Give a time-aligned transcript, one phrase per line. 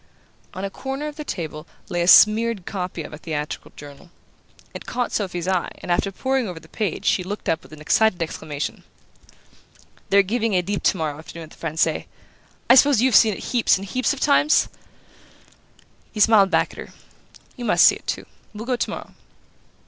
[0.55, 4.09] On a corner of their table lay a smeared copy of a theatrical journal.
[4.73, 7.79] It caught Sophy's eye and after poring over the page she looked up with an
[7.81, 8.83] excited exclamation.
[10.09, 12.07] "They're giving Oedipe tomorrow afternoon at the Francais!
[12.67, 14.69] I suppose you've seen it heaps and heaps of times?"
[16.11, 16.93] He smiled back at her.
[17.55, 18.25] "You must see it too.
[18.55, 19.13] We'll go tomorrow."